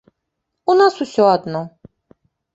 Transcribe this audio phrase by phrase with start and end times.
[0.73, 1.61] У нас усё адно.